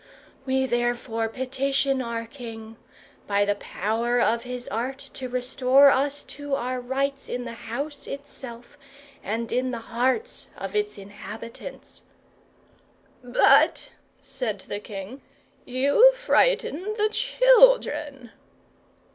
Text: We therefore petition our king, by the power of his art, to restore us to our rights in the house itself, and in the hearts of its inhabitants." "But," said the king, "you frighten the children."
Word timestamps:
We 0.47 0.65
therefore 0.65 1.29
petition 1.29 2.01
our 2.01 2.25
king, 2.25 2.77
by 3.27 3.45
the 3.45 3.53
power 3.53 4.19
of 4.19 4.41
his 4.41 4.67
art, 4.69 4.97
to 5.13 5.29
restore 5.29 5.91
us 5.91 6.23
to 6.23 6.55
our 6.55 6.79
rights 6.81 7.29
in 7.29 7.45
the 7.45 7.53
house 7.69 8.07
itself, 8.07 8.79
and 9.23 9.51
in 9.51 9.69
the 9.69 9.77
hearts 9.93 10.49
of 10.57 10.75
its 10.75 10.97
inhabitants." 10.97 12.01
"But," 13.23 13.91
said 14.19 14.61
the 14.61 14.79
king, 14.79 15.21
"you 15.65 16.11
frighten 16.13 16.95
the 16.97 17.09
children." 17.11 18.31